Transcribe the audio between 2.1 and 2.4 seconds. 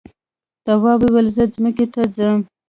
ځم.